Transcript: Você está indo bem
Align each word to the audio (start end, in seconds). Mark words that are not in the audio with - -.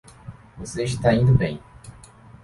Você 0.57 0.83
está 0.83 1.13
indo 1.13 1.31
bem 1.31 1.61